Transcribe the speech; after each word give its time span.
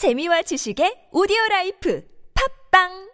재미와 0.00 0.40
지식의 0.40 1.08
오디오 1.12 1.36
라이프 1.50 2.02
팟빵 2.70 3.10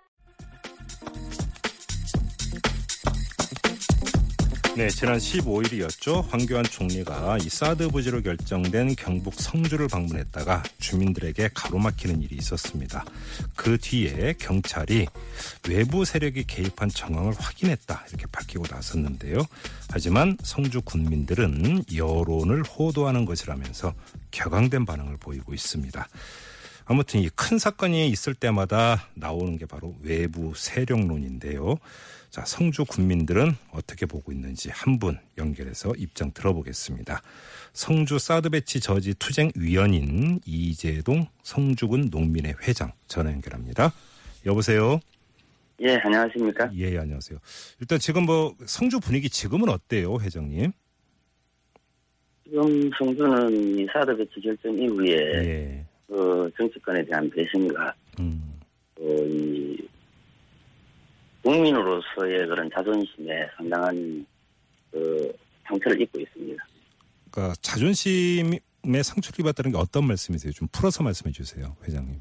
네, 4.76 4.88
지난 4.90 5.18
15일이었죠. 5.18 6.24
황교안 6.28 6.62
총리가 6.62 7.38
이 7.42 7.48
사드 7.48 7.88
부지로 7.88 8.22
결정된 8.22 8.94
경북 8.94 9.34
성주를 9.34 9.88
방문했다가 9.88 10.62
주민들에게 10.78 11.50
가로막히는 11.54 12.22
일이 12.22 12.36
있었습니다. 12.36 13.04
그 13.56 13.78
뒤에 13.78 14.34
경찰이 14.38 15.08
외부 15.68 16.04
세력이 16.04 16.44
개입한 16.46 16.90
정황을 16.90 17.32
확인했다 17.36 18.04
이렇게 18.10 18.26
밝히고 18.30 18.66
나섰는데요. 18.70 19.44
하지만 19.90 20.38
성주 20.40 20.82
군민들은 20.82 21.86
여론을 21.96 22.62
호도하는 22.62 23.24
것이라면서 23.24 23.92
격앙된 24.30 24.86
반응을 24.86 25.16
보이고 25.16 25.52
있습니다. 25.52 26.06
아무튼 26.86 27.20
이 27.20 27.28
큰 27.34 27.58
사건이 27.58 28.08
있을 28.08 28.34
때마다 28.34 29.08
나오는 29.14 29.58
게 29.58 29.66
바로 29.66 29.94
외부 30.02 30.52
세력론인데요. 30.54 31.76
자, 32.30 32.44
성주 32.44 32.84
군민들은 32.86 33.52
어떻게 33.72 34.06
보고 34.06 34.30
있는지 34.32 34.70
한 34.70 34.98
분 34.98 35.18
연결해서 35.36 35.92
입장 35.96 36.30
들어보겠습니다. 36.32 37.20
성주 37.72 38.18
사드 38.18 38.50
배치 38.50 38.80
저지 38.80 39.14
투쟁 39.14 39.50
위원인 39.56 40.40
이재동 40.46 41.26
성주군 41.42 42.08
농민회 42.10 42.54
회장 42.62 42.92
전화 43.08 43.32
연결합니다. 43.32 43.92
여보세요. 44.46 45.00
예, 45.80 45.96
안녕하십니까? 45.96 46.70
예, 46.74 46.92
예, 46.92 46.98
안녕하세요. 46.98 47.38
일단 47.80 47.98
지금 47.98 48.24
뭐 48.24 48.54
성주 48.64 49.00
분위기 49.00 49.28
지금은 49.28 49.68
어때요, 49.68 50.16
회장님? 50.20 50.72
지금 52.44 52.90
성주는 52.98 53.78
이 53.80 53.86
사드 53.92 54.16
배치 54.16 54.40
결정 54.40 54.78
이후에 54.78 55.16
예. 55.44 55.84
그 56.06 56.50
정치권에 56.56 57.04
대한 57.04 57.28
배신과 57.30 57.94
음. 58.20 58.60
또이 58.94 59.76
국민으로서의 61.42 62.46
그런 62.46 62.68
자존심에 62.74 63.48
상당한 63.56 64.26
그 64.90 65.32
상처를 65.64 66.00
입고 66.02 66.20
있습니다. 66.20 66.64
그러니까 67.30 67.54
자존심에 67.60 68.60
상처를 69.02 69.40
입었다는 69.40 69.72
게 69.72 69.78
어떤 69.78 70.04
말씀이세요? 70.06 70.52
좀 70.52 70.68
풀어서 70.72 71.02
말씀해 71.02 71.32
주세요, 71.32 71.76
회장님. 71.84 72.20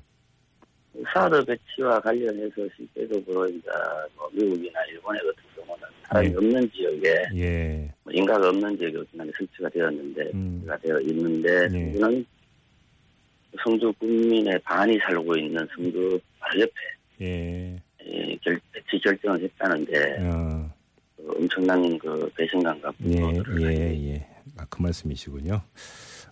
사드 1.14 1.44
배치와 1.46 2.00
관련해서 2.00 2.56
실제적으로 2.76 3.48
이제 3.48 3.68
뭐 4.16 4.30
미국이나 4.34 4.80
일본의 4.92 5.22
같은 5.22 5.44
경우는 5.56 5.88
사람이 6.08 6.28
예. 6.28 6.36
없는 6.36 6.72
지역에 6.72 7.26
예. 7.36 7.94
뭐 8.04 8.14
인가가 8.14 8.50
없는 8.50 8.78
지역에 8.78 8.98
어쨌든 8.98 9.32
설치가 9.38 9.70
되었는데 9.70 10.32
음. 10.34 10.64
가 10.66 10.78
되어 10.78 11.00
있는데 11.02 11.50
예. 11.50 11.70
성주는 11.70 12.26
성주 13.64 13.94
국민의 14.00 14.60
반이 14.60 14.98
살고 15.00 15.38
있는 15.38 15.68
성주 15.76 16.20
바로 16.40 16.62
옆에 16.62 16.72
예. 17.22 17.82
이 18.02 18.38
결, 18.44 18.60
배치 18.72 19.02
결정을 19.04 19.42
했다는데 19.42 20.18
어. 20.22 20.72
그 21.16 21.32
엄청난 21.38 21.98
그 21.98 22.30
배신감과 22.36 22.92
예, 23.06 23.20
분노를 23.20 23.62
예, 23.62 24.14
예. 24.14 24.28
아, 24.58 24.66
그 24.70 24.82
말씀이시군요. 24.82 25.62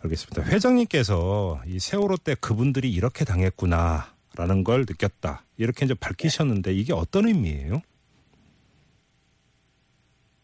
알겠습니다. 0.04 0.44
회장님께서 0.44 1.62
이 1.66 1.80
세월호 1.80 2.18
때 2.18 2.36
그분들이 2.40 2.92
이렇게 2.92 3.26
당했구나라는 3.26 4.64
걸 4.64 4.82
느꼈다. 4.82 5.46
이렇게 5.58 5.86
이제 5.86 5.94
밝히셨는데 5.94 6.74
이게 6.74 6.94
어떤 6.94 7.28
의미예요? 7.28 7.82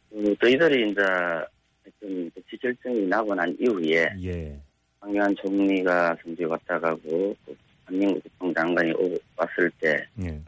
그 0.09 0.35
저희들이 0.41 0.91
이제 0.91 1.01
하여튼 1.01 2.31
배치 2.33 2.57
결정이 2.61 3.01
나고 3.07 3.35
난 3.35 3.55
이후에 3.59 4.09
예. 4.23 4.59
황교안 4.99 5.35
총리가 5.35 6.15
성주에 6.23 6.45
왔다 6.45 6.79
가고 6.79 7.35
또 7.45 7.55
한민국 7.85 8.21
국방 8.23 8.53
장관이 8.53 8.91
오고 8.91 9.15
왔을 9.37 9.71
때 9.79 10.05
예. 10.21 10.39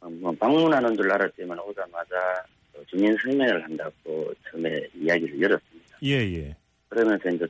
어, 0.00 0.10
뭐 0.10 0.32
방문하는 0.32 0.94
줄 0.96 1.10
알았지만 1.10 1.58
오자마자 1.60 2.44
그 2.72 2.84
주민 2.86 3.16
설명을 3.22 3.62
한다고 3.64 4.32
처음에 4.50 4.86
이야기를 4.94 5.40
열었습니다. 5.40 5.98
예, 6.02 6.12
예. 6.12 6.56
그러면서 6.88 7.30
이제 7.30 7.46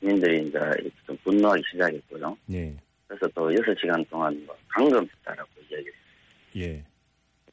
주민들이 0.00 0.46
이제 0.46 0.58
이렇게 0.58 0.90
좀 1.06 1.16
분노하기 1.24 1.62
시작했고요. 1.70 2.36
예. 2.52 2.74
그래서 3.06 3.26
또 3.34 3.50
6시간 3.50 4.08
동안 4.08 4.44
뭐 4.46 4.56
강금했다라고 4.68 5.50
이야기를 5.70 5.92
예. 6.56 6.84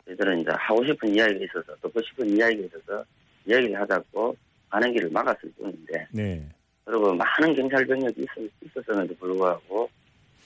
저희들은 0.06 0.42
이제 0.42 0.52
하고 0.52 0.86
싶은 0.86 1.14
이야기가 1.14 1.44
있어서 1.46 1.76
듣고 1.82 2.02
싶은 2.02 2.30
이야기가 2.30 2.68
있어서 2.68 3.04
이야기를 3.46 3.80
하자고 3.82 4.36
가는 4.70 4.94
길을 4.94 5.10
막았을 5.10 5.52
뿐인데 5.58 6.08
네. 6.12 6.48
그리고 6.86 7.14
많은 7.14 7.56
경찰 7.56 7.86
병력이 7.86 8.22
있었, 8.22 8.50
있었음에도 8.64 9.16
불구하고 9.16 9.90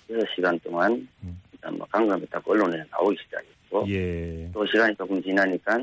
6시간 0.10 0.62
동안 0.64 1.08
음. 1.24 1.42
일단 1.52 1.78
뭐 1.78 1.86
강금했다고 1.92 2.52
언론에 2.52 2.84
나오기 2.90 3.18
시작했고 3.24 3.86
예. 3.90 4.50
또 4.54 4.66
시간이 4.66 4.96
조금 4.96 5.22
지나니까 5.22 5.80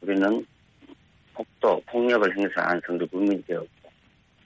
우리는 0.00 0.46
폭도, 1.34 1.82
폭력을 1.86 2.36
행사한 2.36 2.80
성주 2.86 3.06
국민이 3.08 3.42
되었고 3.44 3.90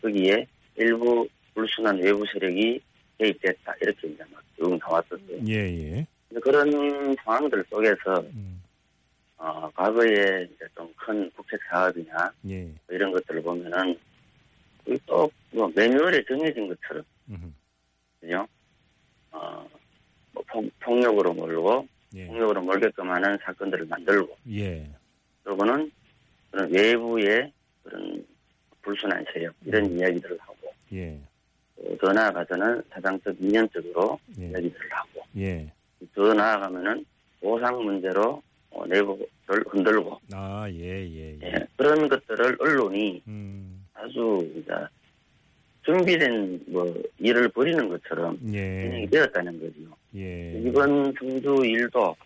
거기에 0.02 0.46
일부 0.76 1.26
불순한 1.54 1.98
외부 2.02 2.24
세력이 2.32 2.80
개입됐다 3.18 3.74
이렇게 3.80 4.08
이제 4.08 4.22
막쭉 4.30 4.78
나왔었어요. 4.78 5.46
예, 5.48 5.54
예. 5.54 6.06
그런 6.42 7.16
상황들 7.24 7.64
속에서 7.70 8.20
음. 8.34 8.62
어, 9.38 9.70
과거에 9.74 10.44
이제 10.44 10.66
좀 10.74 10.86
큰 11.06 11.30
국책 11.36 11.60
사업이나 11.70 12.32
예. 12.48 12.62
뭐 12.64 12.96
이런 12.96 13.12
것들을 13.12 13.40
보면은 13.42 13.96
또 15.06 15.30
뭐 15.56 15.72
매뉴얼에 15.74 16.22
정해진 16.28 16.69
것처럼 16.69 17.02
음. 17.30 17.54
그죠? 18.20 18.47
어, 19.32 19.66
뭐 20.32 20.44
폭, 20.47 20.70
폭력으로 20.80 21.32
몰고 21.32 21.88
예. 22.14 22.26
폭력으로 22.26 22.60
몰게끔 22.60 23.10
하는 23.10 23.38
사건들을 23.42 23.86
만들고 23.86 24.36
예. 24.50 24.86
그러고는 25.42 25.91
그런 26.50 26.70
외부의 26.70 27.50
그런 27.82 28.26
불순한 28.82 29.24
세력 29.32 29.54
이런 29.64 29.86
음. 29.86 29.98
이야기들을 29.98 30.38
하고 30.41 30.74
예. 30.92 31.18
또더 31.76 32.12
나아가서는 32.12 32.82
사상적 32.91 33.36
인연적으로 33.41 34.20
예. 34.38 34.48
이야기들을 34.48 34.91
하고 34.91 35.22
예. 35.38 35.72
더 36.14 36.34
나아가면은 36.34 37.04
보상 37.41 37.82
문제로 37.82 38.42
어, 38.70 38.86
내부를 38.86 39.26
흔들고 39.68 40.20
아, 40.32 40.68
예, 40.68 41.03
예, 41.06 41.38
예. 41.41 41.47
예, 41.47 41.66
그런 41.76 42.08
것들을 42.10 42.56
언론이 42.60 43.22
음. 43.26 43.55
아주 44.06 44.48
이제 44.56 44.72
준비된 45.82 46.64
뭐 46.68 46.94
일을 47.18 47.48
벌이는 47.48 47.88
것처럼 47.88 48.38
진행이 48.40 49.02
예. 49.02 49.06
되었다는 49.10 49.60
거죠. 49.60 49.96
예. 50.16 50.60
이번 50.64 51.12
성주 51.18 51.64
일도 51.64 52.16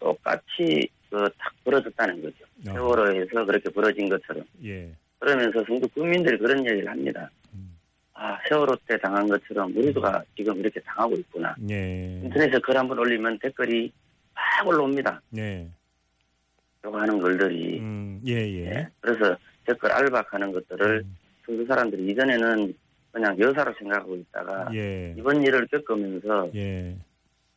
똑같이 0.00 0.88
그딱 1.10 1.52
벌어졌다는 1.64 2.22
거죠. 2.22 2.36
어. 2.68 2.72
세월호에서 2.72 3.44
그렇게 3.44 3.70
벌어진 3.70 4.08
것처럼 4.08 4.44
예. 4.64 4.90
그러면서 5.18 5.62
성주 5.64 5.88
국민들이 5.90 6.36
그런 6.38 6.58
얘기를 6.66 6.88
합니다. 6.88 7.30
음. 7.54 7.76
아 8.14 8.36
세월호 8.48 8.76
때 8.88 8.98
당한 8.98 9.28
것처럼 9.28 9.76
우리도가 9.76 10.24
지금 10.36 10.58
이렇게 10.58 10.80
당하고 10.80 11.14
있구나. 11.14 11.54
예. 11.70 12.20
인터넷에 12.24 12.58
글 12.58 12.76
한 12.76 12.88
번 12.88 12.98
올리면 12.98 13.38
댓글이 13.38 13.92
막 14.34 14.66
올라옵니다. 14.66 15.20
예. 15.36 15.68
요거 16.84 16.98
하는 16.98 17.20
글들이 17.20 17.78
음. 17.78 18.20
예, 18.26 18.32
예. 18.34 18.66
예. 18.66 18.88
그래서 19.00 19.36
댓글 19.66 19.92
알박하는 19.92 20.52
것들을 20.52 21.02
음. 21.04 21.16
성주 21.46 21.66
사람들이 21.66 22.10
이전에는 22.10 22.74
그냥 23.12 23.38
여사로 23.38 23.74
생각하고 23.78 24.16
있다가 24.16 24.70
예. 24.74 25.14
이번 25.18 25.42
일을 25.42 25.66
겪으면서 25.66 26.50
예. 26.54 26.96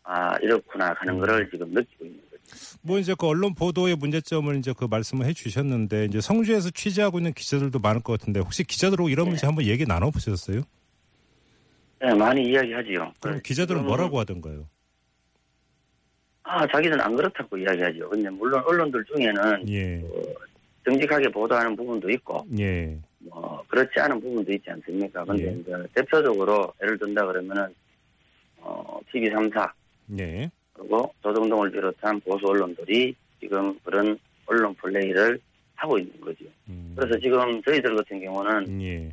아 0.03 0.37
이렇구나 0.37 0.93
하는 0.97 1.15
음. 1.15 1.19
거를 1.19 1.49
지금 1.49 1.69
느끼고 1.69 2.05
있는 2.05 2.19
거죠. 2.29 2.35
뭐 2.81 2.99
이제 2.99 3.15
그 3.17 3.27
언론 3.27 3.55
보도의 3.55 3.95
문제점을 3.95 4.55
이제 4.57 4.73
그 4.77 4.85
말씀을 4.85 5.25
해주셨는데 5.27 6.05
이제 6.05 6.21
성주에서 6.21 6.69
취재하고 6.71 7.19
있는 7.19 7.33
기자들도 7.33 7.79
많을 7.79 8.01
것 8.01 8.19
같은데 8.19 8.39
혹시 8.39 8.63
기자들하고 8.63 9.09
이런 9.09 9.25
네. 9.25 9.31
문제 9.31 9.47
한번 9.47 9.65
얘기 9.65 9.85
나눠보셨어요? 9.85 10.61
네, 12.01 12.13
많이 12.13 12.43
이야기하지요. 12.49 13.13
그럼 13.19 13.37
그 13.37 13.41
기자들은 13.41 13.79
지금 13.79 13.87
뭐라고 13.87 14.19
하던가요? 14.19 14.67
아 16.43 16.67
자기는 16.67 17.01
안 17.01 17.15
그렇다고 17.15 17.57
이야기하죠. 17.57 18.09
근데 18.09 18.29
물론 18.29 18.61
언론들 18.65 19.03
중에는 19.05 19.67
예, 19.69 20.03
어, 20.03 20.21
정직하게 20.85 21.29
보도하는 21.29 21.75
부분도 21.75 22.09
있고 22.11 22.45
예, 22.59 22.97
뭐 23.19 23.63
그렇지 23.67 23.99
않은 23.99 24.21
부분도 24.21 24.51
있지 24.53 24.69
않습니까? 24.69 25.25
근데 25.25 25.47
예. 25.47 25.59
이제 25.59 25.71
대표적으로 25.95 26.71
예를 26.81 26.97
든다 26.97 27.25
그러면은 27.25 27.73
어, 28.61 28.99
TV 29.11 29.29
3사 29.29 29.69
예, 30.19 30.49
그리고 30.73 31.11
조정동을 31.23 31.71
비롯한 31.71 32.19
보수 32.21 32.45
언론들이 32.45 33.15
지금 33.39 33.77
그런 33.83 34.17
언론 34.45 34.73
플레이를 34.75 35.39
하고 35.75 35.97
있는 35.97 36.21
거죠. 36.21 36.45
음, 36.69 36.93
그래서 36.95 37.19
지금 37.19 37.61
저희들 37.63 37.95
같은 37.95 38.21
경우는 38.21 38.81
예, 38.81 39.11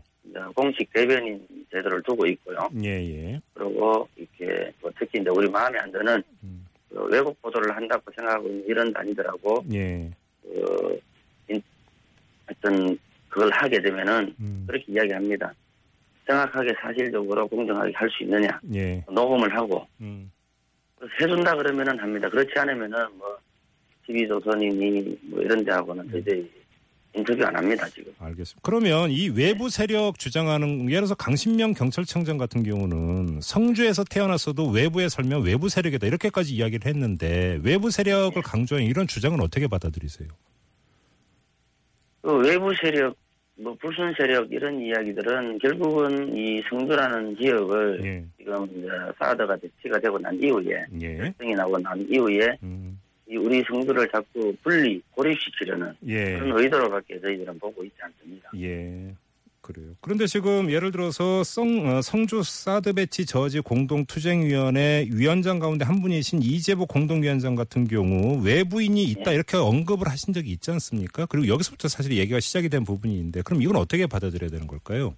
공식 0.55 0.93
대변인 0.93 1.45
제도를 1.71 2.03
두고 2.03 2.27
있고요. 2.27 2.69
예, 2.85 2.89
예, 2.89 3.41
그리고 3.55 4.07
이렇게 4.17 4.73
뭐 4.81 4.91
특히 4.99 5.21
이제 5.21 5.31
우리 5.31 5.49
마음에 5.49 5.79
안 5.79 5.91
드는 5.91 6.23
음, 6.45 6.67
그 6.91 7.03
외국 7.05 7.41
보도를 7.41 7.75
한다고 7.75 8.11
생각하고 8.15 8.47
있는 8.49 8.65
이런 8.67 8.93
단위들하고 8.93 9.65
예, 9.73 10.11
그 10.43 11.01
인- 12.52 12.54
하여튼 12.62 12.99
그걸 13.28 13.50
하게 13.52 13.81
되면은 13.81 14.34
음, 14.40 14.64
그렇게 14.66 14.84
이야기합니다. 14.88 15.52
정확하게 16.26 16.72
사실적으로 16.81 17.49
공정하게 17.49 17.93
할 17.94 18.08
수 18.10 18.22
있느냐 18.25 18.60
예. 18.75 19.04
녹음을 19.10 19.54
하고 19.56 19.87
음. 20.00 20.31
해준다 21.20 21.56
그러면은 21.56 21.99
합니다. 21.99 22.28
그렇지 22.28 22.50
않으면은 22.56 22.96
뭐 23.19 23.37
TV조선이니 24.06 25.19
뭐 25.31 25.40
이런 25.43 25.64
데하고는 25.64 26.08
도저히 26.10 26.49
인터뷰 27.14 27.44
안 27.44 27.54
합니다 27.56 27.87
지금. 27.88 28.12
알겠습니다. 28.19 28.60
그러면 28.62 29.10
이 29.10 29.28
외부 29.31 29.69
세력 29.69 30.19
주장하는 30.19 30.82
예를 30.88 30.93
들어서 31.00 31.14
강신명 31.14 31.75
경찰청장 31.75 32.38
같은 32.38 32.62
경우는 32.62 33.40
성주에서 33.43 34.04
태어났어도 34.04 34.69
외부에 34.70 35.08
살면 35.08 35.43
외부 35.44 35.69
세력이다 35.69 36.06
이렇게까지 36.06 36.54
이야기를 36.54 36.87
했는데 36.87 37.58
외부 37.62 37.90
세력을 37.90 38.40
강조한 38.43 38.84
이런 38.84 39.06
주장은 39.06 39.40
어떻게 39.40 39.66
받아들이세요? 39.66 40.28
그 42.23 42.37
외부 42.39 42.73
세력, 42.81 43.17
뭐 43.57 43.75
불순 43.81 44.15
세력 44.17 44.51
이런 44.51 44.81
이야기들은 44.81 45.59
결국은 45.59 46.37
이 46.37 46.63
성주라는 46.69 47.37
지역을 47.37 48.01
예. 48.05 48.25
지금 48.39 48.65
이제 48.73 48.89
사드가 49.19 49.57
대치가 49.57 49.99
되고 49.99 50.19
난 50.19 50.35
이후에 50.41 50.87
예. 51.01 51.17
결정이 51.17 51.55
나고 51.55 51.79
난 51.79 52.01
이후에 52.09 52.57
음. 52.63 52.99
이 53.29 53.37
우리 53.37 53.63
성주를 53.65 54.09
자꾸 54.09 54.55
분리 54.63 55.01
고립시키려는 55.11 55.95
예. 56.07 56.39
그런 56.39 56.59
의도로밖에 56.59 57.21
저희들은 57.21 57.59
보고 57.59 57.85
있지 57.85 57.97
않습니다. 58.01 58.51
예. 58.59 59.15
그래요. 59.62 59.94
그런데 60.00 60.26
지금 60.26 60.70
예를 60.70 60.91
들어서 60.91 61.44
성, 61.44 61.87
어, 61.87 62.03
성주 62.03 62.43
사드 62.43 62.93
배치 62.94 63.25
저지 63.25 63.61
공동투쟁위원회 63.61 65.06
위원장 65.11 65.61
가운데 65.61 65.85
한 65.85 66.03
분이신 66.03 66.43
이재복 66.43 66.88
공동위원장 66.88 67.55
같은 67.55 67.87
경우 67.87 68.43
외부인이 68.44 69.03
있다 69.05 69.31
예. 69.31 69.37
이렇게 69.37 69.56
언급을 69.56 70.09
하신 70.09 70.35
적이 70.35 70.50
있지 70.50 70.70
않습니까? 70.73 71.26
그리고 71.26 71.47
여기서부터 71.47 71.88
사실 71.88 72.12
얘기가 72.17 72.41
시작이 72.41 72.69
된 72.69 72.85
부분이 72.85 73.14
있는데 73.14 73.43
그럼 73.43 73.62
이건 73.62 73.76
어떻게 73.76 74.06
받아들여야 74.06 74.50
되는 74.50 74.67
걸까요? 74.67 75.14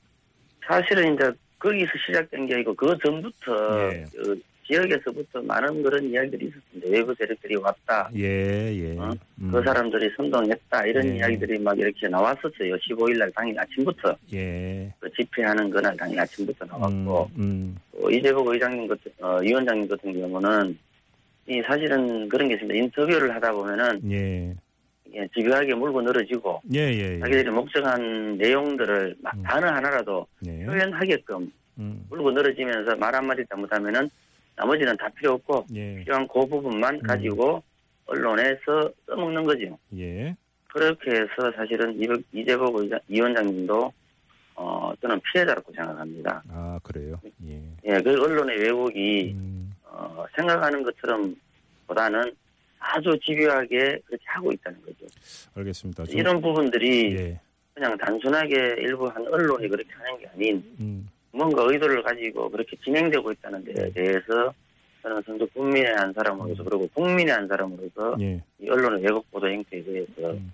사실은 0.67 1.14
이제 1.14 1.31
거기서 1.58 1.91
시작된 2.06 2.46
게 2.46 2.55
아니고 2.55 2.75
그 2.75 2.94
전부터 3.05 3.93
예. 3.93 4.05
그 4.64 4.69
지역에서부터 4.69 5.43
많은 5.43 5.82
그런 5.82 6.05
이야기들이 6.05 6.46
있었습니다. 6.46 6.90
외부 6.90 7.14
세력들이 7.14 7.56
왔다. 7.56 8.11
예, 8.16 8.72
예. 8.75 8.99
어? 8.99 9.12
음, 9.40 9.50
그 9.52 9.62
사람들이 9.62 10.11
선동했다. 10.16 10.87
이런 10.87 11.06
예. 11.11 11.16
이야기들이 11.19 11.58
막 11.58 11.78
이렇게 11.78 12.08
나왔었어요. 12.08 12.76
15일 12.76 13.19
날 13.19 13.31
당일 13.32 13.58
아침부터 13.58 14.16
예. 14.32 14.93
그 14.99 15.11
집회하는 15.12 15.70
그날 15.70 15.96
당일 15.96 16.19
아침부터 16.20 16.64
나왔고 16.66 17.31
음, 17.37 17.43
음, 17.43 17.76
또 17.93 18.11
이재복 18.11 18.49
의장님 18.49 18.88
같은 18.88 19.12
어, 19.20 19.38
위원장님 19.40 19.88
같은 19.88 20.12
경우는 20.12 20.78
이 21.46 21.62
사실은 21.62 22.28
그런 22.28 22.49
게 22.49 22.55
있습니다. 22.55 22.78
인터뷰를 22.78 23.34
하다 23.34 23.52
보면은 23.52 24.00
예. 24.10 24.55
이게 25.06 25.28
집요하게 25.34 25.75
물고 25.75 26.00
늘어지고 26.02 26.62
예, 26.75 26.81
예, 26.81 27.14
예. 27.14 27.19
자기들이 27.20 27.50
목적한 27.50 28.38
내용들을 28.38 29.17
막 29.20 29.34
음. 29.37 29.43
단어 29.43 29.69
하나라도 29.69 30.26
예. 30.46 30.64
표현하게끔 30.64 31.52
음, 31.78 32.05
물고 32.08 32.31
늘어지면서 32.31 32.96
말 32.96 33.14
한마디 33.14 33.44
잘못하면은 33.49 34.08
나머지는 34.56 34.97
다 34.97 35.09
필요 35.17 35.33
없고 35.33 35.67
예. 35.75 35.97
필요한 35.97 36.27
그 36.29 36.47
부분만 36.47 36.95
음. 36.97 37.03
가지고 37.03 37.62
언론에서 38.06 38.91
써먹는 39.06 39.45
거죠. 39.45 39.79
예. 39.97 40.35
그렇게 40.69 41.11
해서 41.12 41.53
사실은 41.56 41.95
이- 42.01 42.41
이재복 42.41 42.77
위원장님도 43.09 43.93
어, 44.56 44.93
저는 45.01 45.21
피해자라고 45.33 45.73
생각합니다. 45.73 46.43
아, 46.49 46.79
그래요. 46.83 47.21
예. 47.47 47.61
예, 47.87 47.99
그 48.01 48.11
언론의 48.11 48.56
왜곡이 48.61 49.33
음, 49.33 49.75
어, 49.85 50.25
생각하는 50.37 50.83
것처럼 50.85 51.35
보다는 51.89 52.33
아주 52.79 53.19
집요하게 53.25 53.99
그렇게 54.06 54.25
하고 54.27 54.53
있다는 54.53 54.81
거죠. 54.83 55.06
알겠습니다. 55.55 56.05
좀- 56.05 56.17
이런 56.19 56.41
부분들이 56.41 57.17
예. 57.17 57.41
그냥 57.75 57.97
단순하게 57.99 58.55
일부 58.79 59.06
한 59.09 59.27
언론이 59.27 59.67
그렇게 59.69 59.89
하는 59.95 60.19
게 60.21 60.27
아닌 60.29 60.77
음, 60.81 61.09
뭔가 61.34 61.64
의도를 61.64 62.02
가지고 62.02 62.48
그렇게 62.50 62.76
진행되고 62.84 63.32
있다는 63.32 63.64
데에 63.64 63.90
대해서 63.92 64.52
저는 65.02 65.20
선수 65.26 65.46
국민의 65.52 65.92
한 65.96 66.12
사람으로서 66.14 66.62
그리고 66.64 66.88
국민의 66.94 67.34
한 67.34 67.46
사람으로서 67.48 68.16
예. 68.20 68.40
이 68.60 68.69
언론의 68.69 69.02
왜곡 69.02 69.31
보도 69.31 69.46
행태에 69.48 69.82
대해서 69.82 70.31
음. 70.32 70.50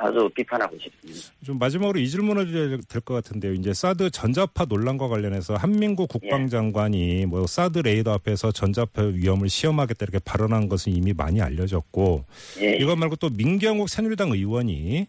아주 0.00 0.30
비판하고 0.32 0.76
싶습니다. 0.78 1.34
좀 1.44 1.58
마지막으로 1.58 1.98
이 1.98 2.08
질문을 2.08 2.46
드려야 2.46 2.78
될 2.88 3.00
것 3.00 3.14
같은데요. 3.14 3.54
이제 3.54 3.72
사드 3.74 4.10
전자파 4.10 4.66
논란과 4.68 5.08
관련해서 5.08 5.56
한민구 5.56 6.06
국방장관이 6.06 7.26
뭐 7.26 7.48
사드 7.48 7.80
레이더 7.80 8.12
앞에서 8.12 8.52
전자파 8.52 9.02
위험을 9.02 9.48
시험하겠다 9.48 10.04
이렇게 10.04 10.20
발언한 10.24 10.68
것은 10.68 10.94
이미 10.94 11.12
많이 11.12 11.42
알려졌고 11.42 12.24
예, 12.60 12.76
이것 12.76 12.94
말고 12.96 13.16
또 13.16 13.28
민경욱 13.30 13.88
새누리당 13.88 14.30
의원이 14.30 14.98
예, 14.98 15.06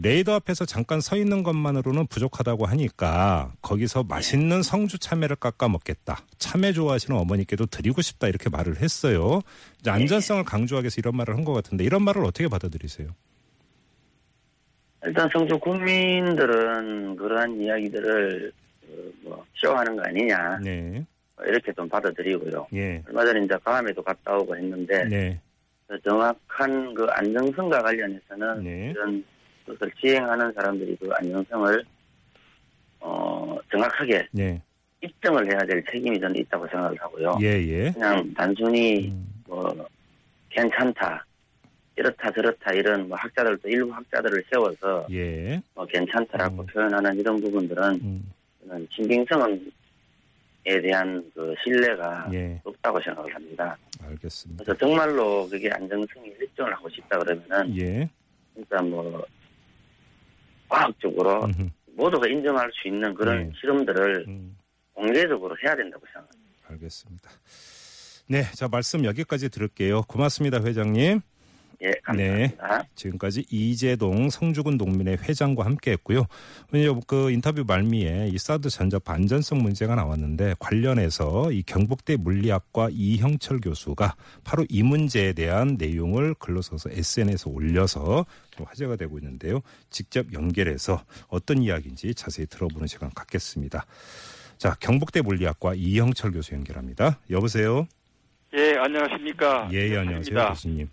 레이더 0.00 0.34
앞에서 0.34 0.64
잠깐 0.64 1.00
서 1.00 1.16
있는 1.16 1.42
것만으로는 1.42 2.06
부족하다고 2.06 2.66
하니까 2.66 3.52
거기서 3.62 4.04
맛있는 4.04 4.62
성주 4.62 4.98
참외를 4.98 5.36
깎아 5.36 5.68
먹겠다. 5.68 6.18
참외 6.38 6.72
좋아하시는 6.72 7.18
어머니께도 7.18 7.66
드리고 7.66 8.02
싶다 8.02 8.28
이렇게 8.28 8.48
말을 8.50 8.76
했어요. 8.80 9.40
이제 9.80 9.90
안전성을 9.90 10.44
강조하기 10.44 10.84
위해서 10.84 10.96
이런 10.98 11.16
말을 11.16 11.36
한 11.36 11.44
것 11.44 11.52
같은데 11.54 11.84
이런 11.84 12.02
말을 12.02 12.24
어떻게 12.24 12.46
받아들이세요? 12.48 13.08
일단 15.04 15.28
성주 15.32 15.58
국민들은 15.60 17.16
그러한 17.16 17.60
이야기들을 17.62 18.52
그뭐 19.22 19.44
쇼하는 19.54 19.96
거 19.96 20.02
아니냐 20.04 20.58
네, 20.58 21.04
뭐 21.36 21.46
이렇게 21.46 21.72
좀 21.72 21.88
받아들이고요. 21.88 22.66
예, 22.74 23.02
얼마 23.06 23.24
전에 23.24 23.44
이제 23.44 23.54
강암에도 23.64 24.02
갔다 24.02 24.36
오고 24.36 24.56
했는데 24.56 25.04
네, 25.04 25.40
그 25.86 25.98
정확한 26.02 26.92
그 26.94 27.06
안정성과 27.10 27.80
관련해서는 27.82 28.64
네. 28.64 28.90
이런 28.90 29.24
것을 29.68 29.92
지행하는 30.00 30.52
사람들이 30.52 30.96
그 30.96 31.10
안정성을 31.14 31.84
어 33.00 33.56
정확하게 33.70 34.26
네, 34.32 34.60
입증을 35.02 35.46
해야 35.50 35.58
될 35.60 35.84
책임이 35.84 36.18
저는 36.18 36.36
있다고 36.36 36.66
생각을 36.68 36.96
하고요. 37.00 37.38
예, 37.40 37.46
예. 37.46 37.90
그냥 37.92 38.32
단순히 38.34 39.08
음, 39.10 39.26
뭐 39.46 39.86
괜찮다 40.50 41.24
이렇다 41.96 42.30
저렇다 42.30 42.72
이런 42.72 43.08
뭐 43.08 43.16
학자들도 43.18 43.68
일부 43.68 43.92
학자들을 43.92 44.44
세워서 44.50 45.06
예, 45.12 45.60
뭐 45.74 45.84
괜찮다라고 45.86 46.62
음. 46.62 46.66
표현하는 46.66 47.18
이런 47.18 47.40
부분들은 47.40 47.94
음, 47.94 48.88
신빙성에 48.92 49.58
대한 50.82 51.24
그 51.34 51.54
신뢰가 51.62 52.30
예, 52.32 52.60
없다고 52.64 53.00
생각을 53.00 53.34
합니다. 53.34 53.76
알겠습니다. 54.02 54.64
그래서 54.64 54.78
정말로 54.78 55.48
그게 55.48 55.70
안정성이 55.70 56.28
일정을 56.40 56.72
하고 56.74 56.88
싶다 56.88 57.18
그러면은 57.18 57.76
예, 57.78 58.08
진짜 58.54 58.80
뭐 58.82 59.24
과학적으로 60.68 61.44
음흠, 61.44 61.68
모두가 61.96 62.26
인정할 62.28 62.70
수 62.72 62.88
있는 62.88 63.14
그런 63.14 63.44
네. 63.48 63.52
실험들을 63.60 64.24
음, 64.28 64.56
공개적으로 64.94 65.56
해야 65.64 65.74
된다고 65.74 66.04
생각합니다. 66.06 66.48
알겠습니다. 66.68 67.30
네, 68.28 68.42
자 68.54 68.68
말씀 68.68 69.04
여기까지 69.04 69.48
들을게요. 69.48 70.02
고맙습니다, 70.02 70.60
회장님. 70.62 71.20
예, 71.80 71.92
감사합니다. 72.02 72.84
지금까지 72.96 73.46
이재동 73.50 74.30
성주군 74.30 74.76
농민회 74.76 75.12
회장과 75.12 75.64
함께했고요. 75.64 76.26
오늘 76.72 76.92
그 77.06 77.30
인터뷰 77.30 77.64
말미에 77.66 78.30
이 78.32 78.38
사드 78.38 78.68
전자파 78.68 79.12
안전성 79.12 79.62
문제가 79.62 79.94
나왔는데 79.94 80.56
관련해서 80.58 81.52
이 81.52 81.62
경북대 81.62 82.16
물리학과 82.16 82.88
이형철 82.90 83.60
교수가 83.60 84.16
바로 84.42 84.66
이 84.68 84.82
문제에 84.82 85.32
대한 85.32 85.76
내용을 85.78 86.34
글로 86.34 86.62
써서 86.62 86.90
SNS에 86.90 87.52
올려서 87.52 88.26
좀 88.50 88.66
화제가 88.66 88.96
되고 88.96 89.16
있는데요. 89.18 89.60
직접 89.88 90.32
연결해서 90.32 91.04
어떤 91.28 91.62
이야기인지 91.62 92.14
자세히 92.14 92.46
들어보는 92.46 92.88
시간 92.88 93.10
갖겠습니다. 93.14 93.86
자, 94.56 94.74
경북대 94.80 95.22
물리학과 95.22 95.74
이형철 95.74 96.32
교수 96.32 96.54
연결합니다. 96.54 97.20
여보세요. 97.30 97.86
예, 98.54 98.74
안녕하십니까. 98.76 99.68
예, 99.72 99.90
예, 99.90 99.98
안녕하세요. 99.98 100.48
교수님. 100.48 100.88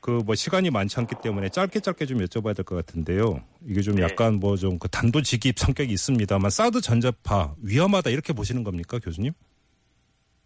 그 0.00 0.22
뭐 0.24 0.34
시간이 0.34 0.70
많지 0.70 0.98
않기 1.00 1.16
때문에 1.22 1.48
짧게 1.48 1.80
짧게 1.80 2.06
좀 2.06 2.18
여쭤봐야 2.18 2.54
될 2.54 2.64
것 2.64 2.74
같은데요. 2.76 3.42
이게 3.66 3.80
좀 3.80 3.96
네. 3.96 4.02
약간 4.02 4.38
뭐 4.40 4.56
좀 4.56 4.78
그 4.78 4.88
단도직입 4.88 5.58
성격이 5.58 5.92
있습니다만 5.92 6.50
사드 6.50 6.80
전자파 6.80 7.54
위험하다 7.62 8.10
이렇게 8.10 8.32
보시는 8.32 8.62
겁니까, 8.64 8.98
교수님? 9.02 9.32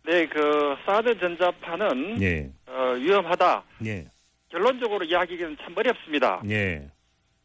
네, 0.04 0.26
그 0.26 0.40
사드 0.85 1.18
전자파는 1.21 2.21
예, 2.23 2.50
어, 2.66 2.92
위험하다. 2.99 3.62
예, 3.87 4.06
결론적으로 4.50 5.04
이야기하기는 5.04 5.56
참 5.62 5.75
어렵습니다. 5.76 6.42
예, 6.49 6.90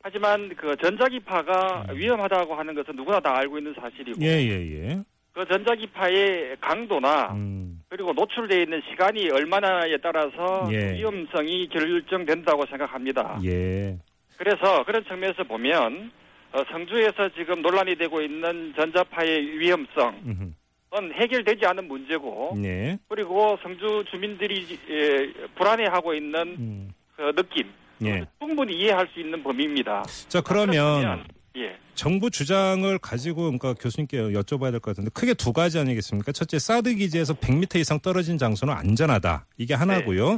하지만 0.02 0.50
그 0.56 0.76
전자기파가 0.78 1.86
음. 1.90 1.96
위험하다고 1.98 2.56
하는 2.56 2.74
것은 2.74 2.96
누구나 2.96 3.20
다 3.20 3.36
알고 3.38 3.58
있는 3.60 3.76
사실이고 3.80 4.20
예, 4.22 4.28
예, 4.28 4.72
예. 4.90 5.04
그 5.34 5.46
전자기파의 5.48 6.58
강도나 6.62 7.32
음, 7.34 7.77
그리고 7.90 8.12
노출되어 8.14 8.62
있는 8.62 8.82
시간이 8.90 9.30
얼마나에 9.30 9.98
따라서 10.04 10.68
예. 10.72 10.94
위험성이 10.94 11.68
결정된다고 11.70 12.66
생각합니다. 12.66 13.40
예, 13.46 13.98
그래서 14.38 14.84
그런 14.84 15.04
측면에서 15.06 15.44
보면 15.44 16.12
어, 16.52 16.64
성주에서 16.70 17.30
지금 17.38 17.62
논란이 17.62 17.96
되고 17.96 18.22
있는 18.22 18.74
전자파의 18.78 19.60
위험성 19.60 20.22
음흠, 20.26 20.54
은 20.96 21.14
해결되지 21.14 21.66
않은 21.66 21.88
문제고 21.88 22.56
예, 22.64 22.98
그리고 23.08 23.58
성주 23.64 24.06
주민들이 24.12 24.78
예, 24.90 25.48
불안해하고 25.56 26.14
있는 26.14 26.42
음, 26.60 26.94
그 27.16 27.34
느낌 27.36 27.70
예. 28.04 28.26
충분히 28.40 28.74
이해할 28.74 29.08
수 29.14 29.20
있는 29.20 29.42
범위입니다. 29.44 30.04
자 30.28 30.42
그러면 30.42 31.02
그렇다면, 31.02 31.24
예, 31.58 31.78
정부 31.98 32.30
주장을 32.30 32.98
가지고 33.00 33.44
그러니까 33.44 33.74
교수님께 33.74 34.18
여쭤봐야 34.18 34.70
될 34.72 34.80
것 34.80 34.92
같은데 34.92 35.10
크게 35.14 35.34
두 35.34 35.52
가지 35.52 35.80
아니겠습니까? 35.80 36.32
첫째, 36.32 36.60
사드 36.60 36.96
기지에서 36.96 37.34
100m 37.34 37.80
이상 37.80 38.00
떨어진 38.00 38.38
장소는 38.38 38.74
안전하다. 38.74 39.48
이게 39.58 39.74
하나고요. 39.74 40.34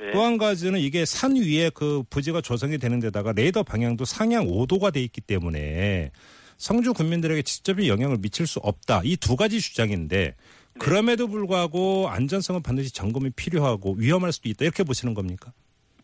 네. 0.00 0.10
또한 0.12 0.36
가지는 0.38 0.80
이게 0.80 1.04
산 1.04 1.36
위에 1.36 1.70
그 1.72 2.02
부지가 2.10 2.40
조성이 2.40 2.78
되는 2.78 2.98
데다가 3.00 3.32
레이더 3.32 3.62
방향도 3.62 4.04
상향 4.04 4.46
5도가 4.48 4.92
돼 4.92 5.00
있기 5.02 5.20
때문에 5.20 6.10
성주 6.58 6.92
군민들에게 6.94 7.42
직접적인 7.42 7.88
영향을 7.88 8.18
미칠 8.20 8.46
수 8.46 8.58
없다. 8.58 9.02
이 9.04 9.16
두 9.16 9.36
가지 9.36 9.60
주장인데 9.60 10.34
그럼에도 10.80 11.28
불구하고 11.28 12.08
안전성은 12.08 12.62
반드시 12.62 12.92
점검이 12.92 13.30
필요하고 13.30 13.94
위험할 13.98 14.32
수도 14.32 14.48
있다. 14.48 14.64
이렇게 14.64 14.82
보시는 14.82 15.14
겁니까? 15.14 15.52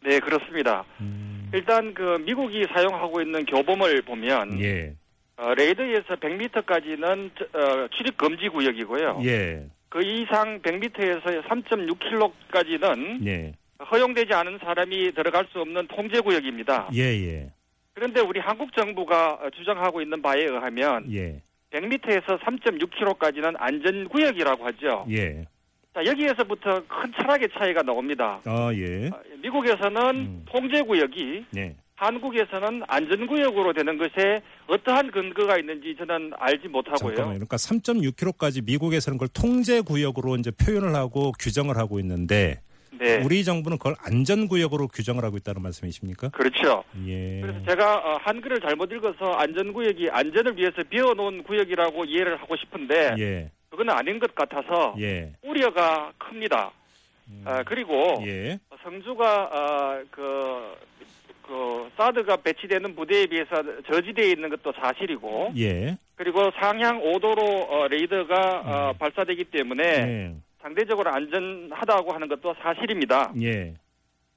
네, 0.02 0.18
그렇습니다. 0.20 0.84
음. 1.00 1.50
일단 1.52 1.92
그 1.92 2.18
미국이 2.24 2.64
사용하고 2.72 3.20
있는 3.20 3.44
교범을 3.44 4.02
보면 4.02 4.60
예. 4.62 4.94
어, 5.40 5.54
레이더에서 5.54 6.16
100m까지는 6.16 7.30
어, 7.54 7.88
출입 7.96 8.18
금지 8.18 8.48
구역이고요. 8.50 9.22
예. 9.24 9.66
그 9.88 10.02
이상 10.02 10.60
100m에서 10.60 11.42
3.6km까지는 11.44 13.26
예. 13.26 13.54
허용되지 13.90 14.34
않은 14.34 14.58
사람이 14.62 15.12
들어갈 15.12 15.46
수 15.50 15.60
없는 15.60 15.88
통제 15.88 16.20
구역입니다. 16.20 16.90
예, 16.94 17.00
예. 17.00 17.50
그런데 17.94 18.20
우리 18.20 18.38
한국 18.38 18.74
정부가 18.76 19.38
어, 19.42 19.50
주장하고 19.56 20.02
있는 20.02 20.20
바에 20.20 20.42
의하면 20.42 21.10
예. 21.10 21.40
100m에서 21.72 22.38
3.6km까지는 22.40 23.54
안전 23.58 24.08
구역이라고 24.10 24.66
하죠. 24.66 25.06
예. 25.10 25.46
자, 25.94 26.04
여기에서부터 26.04 26.82
큰 26.86 27.12
철학의 27.16 27.48
차이가 27.58 27.82
나옵니다. 27.82 28.40
아, 28.44 28.70
예. 28.74 29.08
어, 29.08 29.20
미국에서는 29.42 30.16
음. 30.16 30.44
통제 30.46 30.82
구역이 30.82 31.46
예. 31.56 31.74
한국에서는 32.00 32.82
안전구역으로 32.88 33.74
되는 33.74 33.98
것에 33.98 34.40
어떠한 34.68 35.10
근거가 35.10 35.58
있는지 35.58 35.94
저는 35.98 36.32
알지 36.38 36.68
못하고요. 36.68 37.14
잠깐만요. 37.14 37.46
그러니까 37.46 37.56
3.6km까지 37.56 38.64
미국에서는 38.64 39.18
그걸 39.18 39.28
통제 39.28 39.82
구역으로 39.82 40.36
이제 40.36 40.50
표현을 40.50 40.94
하고 40.94 41.32
규정을 41.38 41.76
하고 41.76 42.00
있는데 42.00 42.62
네, 42.92 43.22
우리 43.22 43.44
정부는 43.44 43.76
그걸 43.76 43.96
안전 44.02 44.48
구역으로 44.48 44.88
규정을 44.88 45.24
하고 45.24 45.36
있다는 45.36 45.60
말씀이십니까? 45.62 46.30
그렇죠. 46.30 46.84
예. 47.06 47.40
그래서 47.42 47.58
제가 47.68 47.96
어, 47.98 48.18
한글을 48.22 48.60
잘못 48.60 48.90
읽어서 48.92 49.32
안전구역이 49.32 50.08
안전을 50.10 50.56
위해서 50.56 50.82
비워놓은 50.88 51.42
구역이라고 51.42 52.06
이해를 52.06 52.40
하고 52.40 52.56
싶은데 52.56 53.14
예. 53.18 53.50
그건 53.68 53.90
아닌 53.90 54.18
것 54.18 54.34
같아서 54.34 54.94
예. 54.98 55.32
우려가 55.42 56.12
큽니다. 56.16 56.72
음. 57.28 57.42
아, 57.44 57.62
그리고 57.62 58.22
예. 58.26 58.58
성주가 58.82 59.44
어, 59.44 60.02
그, 60.10 60.74
그 61.50 61.90
사드가 61.96 62.36
배치되는 62.36 62.94
부대에 62.94 63.26
비해서 63.26 63.50
저지대에 63.90 64.30
있는 64.30 64.50
것도 64.50 64.72
사실이고 64.72 65.52
예. 65.58 65.96
그리고 66.14 66.48
상향 66.60 67.00
5도로 67.00 67.68
어, 67.68 67.88
레이더가 67.88 68.60
어, 68.60 68.90
음. 68.92 68.98
발사되기 68.98 69.46
때문에 69.46 69.82
예. 69.84 70.34
상대적으로 70.62 71.10
안전하다고 71.10 72.12
하는 72.12 72.28
것도 72.28 72.54
사실입니다. 72.62 73.32
예. 73.42 73.74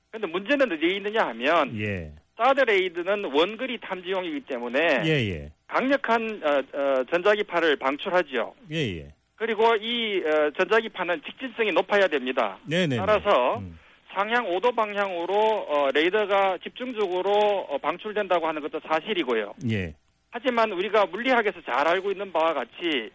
그런데 0.09 0.27
문제는 0.27 0.71
어디에 0.71 0.95
있느냐 0.95 1.27
하면 1.27 1.79
예. 1.79 2.11
사드 2.35 2.61
레이더는 2.61 3.25
원거리 3.25 3.77
탐지용이기 3.79 4.41
때문에 4.47 5.03
예. 5.05 5.09
예. 5.09 5.51
강력한 5.67 6.41
어, 6.43 6.79
어, 6.79 7.03
전자기파를 7.11 7.75
방출하죠. 7.75 8.55
예. 8.71 8.77
예. 8.97 9.13
그리고 9.35 9.75
이 9.75 10.23
어, 10.25 10.49
전자기파는 10.57 11.21
직진성이 11.27 11.73
높아야 11.73 12.07
됩니다. 12.07 12.57
네네. 12.65 12.97
따라서 12.97 13.59
음. 13.59 13.77
상향 14.13 14.45
5도 14.45 14.75
방향으로 14.75 15.33
어, 15.35 15.89
레이더가 15.93 16.59
집중적으로 16.63 17.31
어, 17.69 17.77
방출된다고 17.79 18.47
하는 18.47 18.61
것도 18.61 18.79
사실이고요. 18.87 19.53
예. 19.71 19.95
하지만 20.31 20.71
우리가 20.71 21.05
물리학에서 21.07 21.61
잘 21.65 21.87
알고 21.87 22.11
있는 22.11 22.31
바와 22.31 22.53
같이 22.53 23.11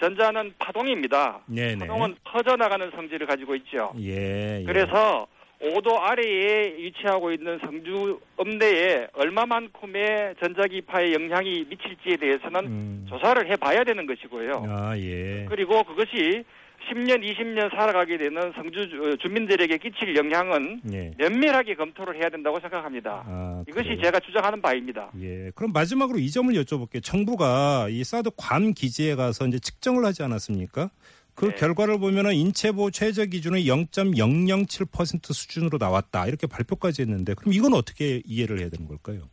전자파는 0.00 0.54
파동입니다. 0.58 1.40
네네. 1.46 1.78
파동은 1.78 2.16
퍼져나가는 2.24 2.90
성질을 2.90 3.26
가지고 3.26 3.54
있죠. 3.56 3.92
예. 3.98 4.60
예. 4.60 4.64
그래서 4.64 5.26
5도 5.60 5.98
아래에 5.98 6.76
위치하고 6.76 7.32
있는 7.32 7.58
성주 7.60 8.20
읍내에 8.38 9.08
얼마만큼의 9.14 10.34
전자기파의 10.42 11.14
영향이 11.14 11.64
미칠지에 11.68 12.16
대해서는 12.16 12.66
음. 12.66 13.06
조사를 13.08 13.50
해봐야 13.50 13.84
되는 13.84 14.06
것이고요. 14.06 14.66
아, 14.68 14.96
예. 14.98 15.46
그리고 15.48 15.82
그것이 15.84 16.44
10년, 16.90 17.22
20년 17.24 17.70
살아가게 17.74 18.16
되는 18.18 18.52
성주 18.54 18.88
주- 18.88 19.16
주민들에게 19.20 19.78
끼칠 19.78 20.14
영향은 20.14 20.82
예. 20.92 21.12
면밀하게 21.18 21.74
검토를 21.74 22.16
해야 22.16 22.28
된다고 22.28 22.60
생각합니다. 22.60 23.24
아, 23.26 23.64
이것이 23.68 23.88
그래요? 23.88 24.02
제가 24.04 24.20
주장하는 24.20 24.62
바입니다. 24.62 25.10
예. 25.20 25.50
그럼 25.54 25.72
마지막으로 25.72 26.18
이 26.18 26.30
점을 26.30 26.52
여쭤볼게요. 26.54 27.02
정부가 27.02 27.88
이 27.90 28.04
사드 28.04 28.30
괌 28.36 28.72
기지에 28.72 29.14
가서 29.16 29.46
이제 29.46 29.58
측정을 29.58 30.04
하지 30.04 30.22
않았습니까? 30.22 30.90
그 31.34 31.46
네. 31.50 31.54
결과를 31.56 31.98
보면은 31.98 32.32
인체 32.34 32.72
보호 32.72 32.90
최저 32.90 33.24
기준의 33.26 33.66
0.007% 33.66 35.32
수준으로 35.34 35.78
나왔다. 35.78 36.26
이렇게 36.26 36.46
발표까지 36.46 37.02
했는데 37.02 37.34
그럼 37.34 37.52
이건 37.52 37.74
어떻게 37.74 38.22
이해를 38.24 38.60
해야 38.60 38.68
되는 38.70 38.86
걸까요? 38.88 39.28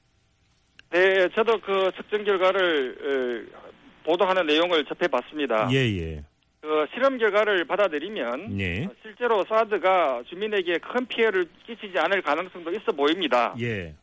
네, 0.92 1.28
저도 1.36 1.60
그 1.62 1.92
측정 1.96 2.24
결과를 2.24 3.48
어, 3.54 3.72
보도하는 4.06 4.46
내용을 4.46 4.84
접해봤습니다. 4.86 5.70
예, 5.72 5.78
예. 5.78 6.24
그 6.64 6.88
실험 6.94 7.18
결과를 7.18 7.66
받아들이면 7.66 8.58
예. 8.62 8.88
실제로 9.02 9.44
사드가 9.44 10.24
주민에게 10.30 10.78
큰 10.78 11.06
피해를 11.06 11.46
끼치지 11.68 12.00
않을 12.00 12.22
가능성도 12.22 12.72
있어 12.72 12.94
보입니다. 12.94 13.54
예. 13.60 13.94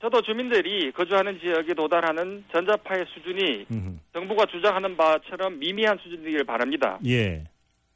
저도 0.00 0.22
주민들이 0.22 0.90
거주하는 0.92 1.38
지역에 1.38 1.74
도달하는 1.74 2.44
전자파의 2.50 3.04
수준이 3.12 3.66
음, 3.72 4.00
정부가 4.14 4.46
주장하는 4.46 4.96
바처럼 4.96 5.58
미미한 5.58 5.98
수준이길 5.98 6.44
바랍니다. 6.44 6.98
예. 7.06 7.44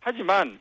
하지만 0.00 0.58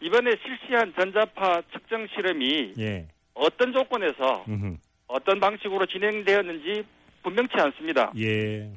이번에 0.00 0.36
실시한 0.40 0.94
전자파 0.96 1.62
측정 1.72 2.06
실험이 2.14 2.72
예. 2.78 3.08
어떤 3.34 3.72
조건에서 3.72 4.44
음, 4.46 4.78
어떤 5.08 5.40
방식으로 5.40 5.86
진행되었는지 5.86 6.84
분명치 7.24 7.56
않습니다. 7.56 8.12
예. 8.16 8.70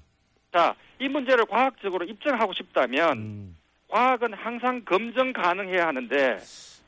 자, 0.51 0.73
이 0.97 1.07
문제를 1.07 1.45
과학적으로 1.45 2.05
입증하고 2.05 2.53
싶다면 2.53 3.17
음, 3.19 3.58
과학은 3.89 4.33
항상 4.33 4.83
검증 4.85 5.33
가능해야 5.33 5.87
하는데 5.87 6.37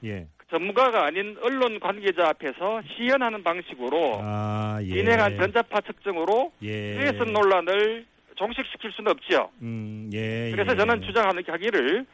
예. 0.05 0.27
전문가가 0.49 1.05
아닌 1.05 1.35
언론 1.41 1.79
관계자 1.79 2.29
앞에서 2.29 2.81
시연하는 2.95 3.43
방식으로 3.43 4.19
아, 4.21 4.79
예. 4.83 4.89
진행한 4.89 5.37
전자파 5.37 5.81
측정으로 5.81 6.51
예. 6.63 6.95
일회성 6.95 7.31
논란을 7.33 8.05
종식시킬 8.35 8.91
수는 8.91 9.11
없지요. 9.11 9.49
음, 9.61 10.09
예. 10.13 10.51
그래서 10.51 10.73
예. 10.73 10.77
저는 10.77 11.01
주장하는 11.01 11.43
하기를 11.47 12.05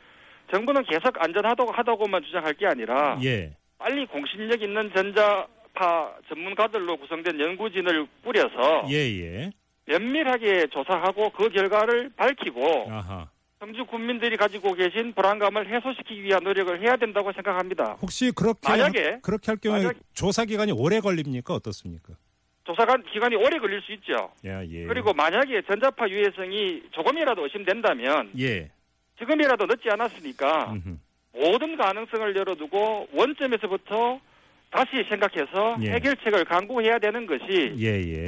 정부는 0.51 0.84
계속 0.84 1.22
안전하다고 1.22 1.72
하다고만 1.72 2.24
주장할 2.24 2.53
게 2.53 2.67
아니라 2.67 3.17
예. 3.24 3.51
빨리 3.77 4.06
공신력 4.06 4.62
있는 4.62 4.91
전자파 4.96 6.13
전문가들로 6.29 6.98
구성된 6.98 7.39
연구진을 7.39 8.08
꾸려서 8.24 8.84
예, 8.89 8.96
예. 8.96 9.51
면밀하게 9.86 10.67
조사하고 10.67 11.29
그 11.32 11.50
결과를 11.50 12.12
밝히고 12.15 12.91
아하. 12.91 13.29
성주 13.60 13.86
국민들이 13.88 14.38
가지고 14.38 14.74
계신 14.74 15.14
불안감을 15.14 15.68
해소시키기 15.68 16.22
위한 16.24 16.44
노력을 16.44 16.80
해야 16.80 16.96
된다고 16.96 17.32
생각합니다. 17.34 17.98
혹시 18.02 18.32
그렇게 18.32 18.60
만약에- 18.62 19.22
그렇게 19.24 19.46
할 19.52 19.58
경우에 19.58 19.80
만약- 19.84 19.96
조사 20.14 20.46
기간이 20.46 20.72
오래 20.74 21.00
걸립니까? 21.00 21.56
어떻습니까? 21.56 22.14
조사 22.66 22.86
기간이 23.12 23.36
오래 23.36 23.58
걸릴 23.58 23.82
수 23.82 23.94
있죠. 23.94 24.32
야, 24.46 24.64
예. 24.66 24.84
그리고 24.86 25.14
만약에 25.14 25.62
전자파 25.64 26.08
유해성이 26.10 26.84
조금이라도 26.92 27.44
의심된다면 27.46 28.30
예. 28.40 28.70
지금이라도 29.18 29.66
늦지 29.66 29.90
않았으니까 29.90 30.74
음흠. 30.74 30.98
모든 31.34 31.78
가능성을 31.78 32.36
열어두고 32.36 33.08
원점에서부터 33.14 34.20
다시 34.70 35.04
생각해서 35.10 35.78
예. 35.82 35.92
해결책을 35.94 36.46
강구해야 36.46 37.00
되는 37.00 37.26
것이 37.26 37.74
예, 37.80 37.86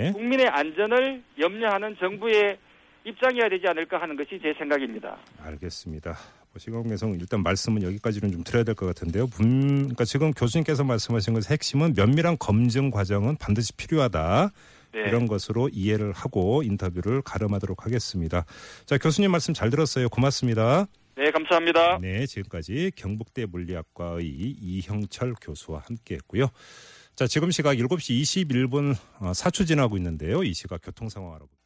예. 0.07 0.11
국민의 0.13 0.47
안전을 0.47 1.21
염려하는 1.37 1.97
정부의 1.99 2.57
입장이어야 3.05 3.49
되지 3.49 3.65
않을까 3.67 4.01
하는 4.01 4.15
것이 4.15 4.39
제 4.41 4.53
생각입니다. 4.57 5.17
알겠습니다. 5.41 6.11
뭐 6.51 6.57
시각매성 6.57 7.13
일단 7.19 7.41
말씀은 7.43 7.83
여기까지는 7.83 8.31
좀 8.31 8.43
드려야 8.43 8.63
될 8.63 8.75
것 8.75 8.85
같은데요. 8.87 9.27
분, 9.27 9.77
그러니까 9.79 10.03
지금 10.05 10.31
교수님께서 10.31 10.83
말씀하신 10.83 11.33
것의 11.33 11.43
핵심은 11.51 11.93
면밀한 11.95 12.37
검증 12.39 12.91
과정은 12.91 13.37
반드시 13.37 13.73
필요하다. 13.73 14.49
네. 14.91 15.01
이런 15.01 15.27
것으로 15.27 15.69
이해를 15.71 16.11
하고 16.13 16.63
인터뷰를 16.63 17.21
가름하도록 17.21 17.85
하겠습니다. 17.85 18.45
자, 18.85 18.97
교수님 18.97 19.31
말씀 19.31 19.53
잘 19.53 19.69
들었어요. 19.69 20.09
고맙습니다. 20.09 20.87
네, 21.15 21.29
감사합니다. 21.31 21.99
네, 21.99 22.25
지금까지 22.25 22.91
경북대 22.95 23.45
물리학과의 23.45 24.25
이형철 24.25 25.35
교수와 25.41 25.83
함께 25.85 26.15
했고요. 26.15 26.47
자, 27.15 27.27
지금 27.27 27.51
시각 27.51 27.73
7시 27.75 28.21
21분 28.47 28.95
4초 29.19 29.67
지나고 29.67 29.97
있는데요. 29.97 30.41
이 30.43 30.53
시각 30.53 30.81
교통 30.81 31.09
상황 31.09 31.31
알아볼게요. 31.31 31.57